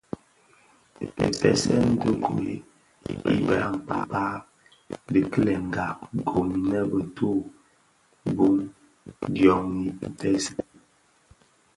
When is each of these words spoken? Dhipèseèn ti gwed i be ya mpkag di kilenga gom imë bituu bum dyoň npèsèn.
Dhipèseèn 1.19 1.87
ti 2.01 2.09
gwed 2.21 2.45
i 3.11 3.13
be 3.23 3.31
ya 3.61 3.67
mpkag 3.79 4.13
di 5.13 5.21
kilenga 5.31 5.85
gom 6.27 6.47
imë 6.57 6.79
bituu 6.91 7.39
bum 8.35 8.55
dyoň 9.35 9.67
npèsèn. 10.11 10.61